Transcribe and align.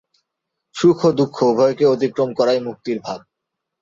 সুখ 0.75 0.99
ও 1.03 1.09
দুঃখ 1.19 1.37
উভয়কে 1.43 1.85
অতিক্রম 1.85 2.29
করাই 2.33 2.59
মুক্তির 2.59 2.97
ভাব। 2.99 3.19